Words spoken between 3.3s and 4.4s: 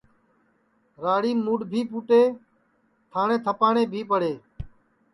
تھپاٹؔے بھی پڑے